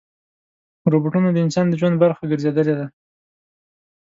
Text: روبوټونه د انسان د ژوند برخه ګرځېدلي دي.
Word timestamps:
روبوټونه 0.91 1.29
د 1.31 1.37
انسان 1.45 1.65
د 1.69 1.73
ژوند 1.79 1.95
برخه 2.03 2.23
ګرځېدلي 2.31 2.73
دي. 2.79 2.87